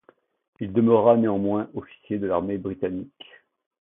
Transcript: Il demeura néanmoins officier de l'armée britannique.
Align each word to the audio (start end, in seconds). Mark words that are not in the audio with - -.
Il 0.59 0.73
demeura 0.73 1.15
néanmoins 1.15 1.69
officier 1.75 2.17
de 2.17 2.25
l'armée 2.25 2.57
britannique. 2.57 3.43